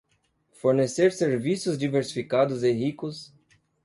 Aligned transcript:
Fornecer 0.53 1.11
serviços 1.11 1.77
diversificados 1.77 2.63
e 2.63 2.71
ricos 2.71 3.31